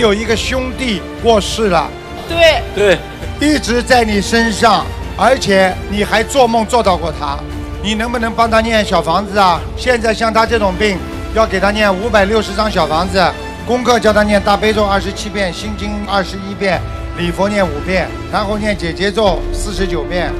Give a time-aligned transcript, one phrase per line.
[0.00, 1.86] 你有一个兄弟过世了，
[2.26, 2.98] 对，对，
[3.38, 7.38] 一直在你身上，而且你还做梦做到过他，
[7.82, 9.60] 你能不能帮他念小房子啊？
[9.76, 10.96] 现在像他这种病，
[11.34, 13.22] 要给他念五百六十张小房子，
[13.66, 16.80] 功课叫他念大悲咒二十七遍，心经二十一遍，
[17.18, 20.32] 礼佛念五遍，然后念姐姐咒四十九遍。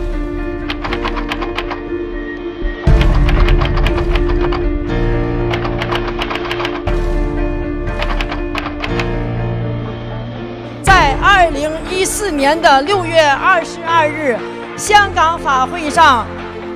[12.00, 14.34] 一四年的六月二十二日，
[14.74, 16.26] 香港法会上，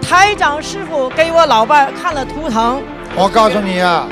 [0.02, 2.82] 台长师傅给我老伴看了图腾。
[3.16, 4.06] 我告诉你啊，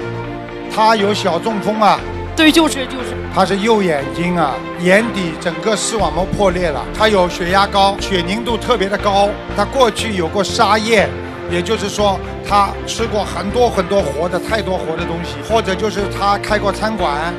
[0.74, 2.00] 他有小中风啊，
[2.34, 3.14] 对，就是就是。
[3.34, 11.06] 他是右眼睛啊，眼底整个视网膜破裂了，他有血压高，血凝度特别的高，他过去有过沙叶，
[11.50, 17.34] 也就是说他吃过很多很多活的，太多活的东西，或者就是他开过餐馆。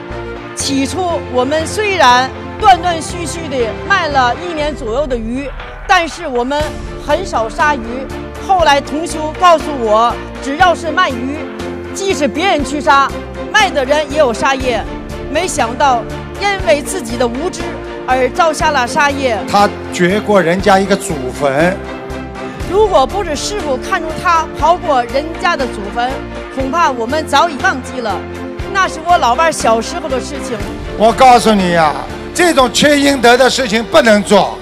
[0.55, 5.49] 起初我们虽然断断续续的卖了一年左右的鱼，
[5.87, 6.61] 但是我们
[7.05, 7.79] 很少杀鱼。
[8.47, 11.37] 后来同修告诉我，只要是卖鱼，
[11.93, 13.09] 即使别人去杀，
[13.51, 14.83] 卖的人也有杀业。
[15.31, 16.03] 没想到
[16.39, 17.61] 因为自己的无知
[18.05, 19.37] 而造下了杀业。
[19.49, 21.75] 他掘过人家一个祖坟，
[22.69, 26.11] 如果不是师傅看出他刨过人家的祖坟，
[26.53, 28.15] 恐怕我们早已忘记了，
[28.73, 30.57] 那是我老伴儿小时候的事情。
[30.97, 31.93] 我告诉你呀、
[32.33, 34.57] 这种缺阴德的事情不能做。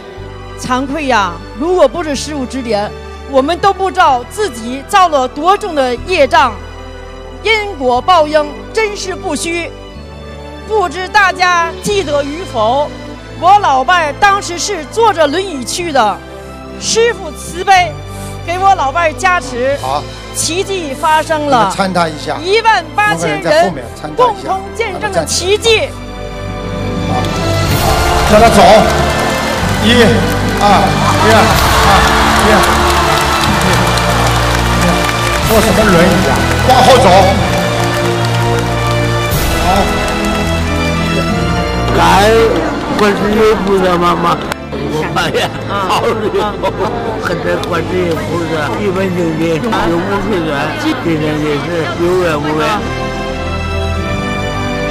[0.59, 1.33] 惭愧呀！
[1.59, 2.91] 如果不是师傅指点，
[3.31, 6.53] 我们都不知道自己造了多重的业障，
[7.43, 9.71] 因果报应真是不虚。
[10.67, 12.89] 不知大家记得与否？
[13.39, 16.17] 我老伴儿当时是坐着轮椅去的，
[16.79, 17.91] 师傅慈悲，
[18.45, 20.03] 给我老伴儿加持，好，
[20.35, 21.73] 奇迹发生了。
[21.75, 22.37] 参他一下。
[22.43, 23.73] 一万八千人
[24.15, 25.89] 共同见证了奇迹。
[28.31, 28.63] 叫他走，
[29.83, 29.91] 一、
[30.61, 30.65] 二、
[31.27, 31.37] 一、二、
[32.47, 32.49] 一、一，
[35.49, 36.33] 坐什么轮椅啊？
[36.69, 37.05] 往后走。
[41.97, 42.25] 感恩
[42.97, 44.37] 观世音菩萨妈妈，
[44.71, 46.71] 我发现好了以后，
[47.27, 51.67] 跟着观世音菩萨一本正经，永不退转，今天也是
[52.01, 52.63] 永远不变。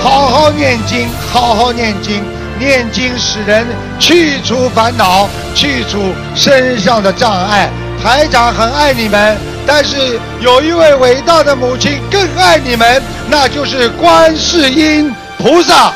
[0.02, 2.22] 好好念经，好好念经，
[2.60, 3.66] 念经使人
[3.98, 7.70] 去除烦恼，去除身上的障碍。
[8.02, 15.90] 台长很爱你们，但是有一位伟大的母亲更爱你们，那就是观世音菩萨。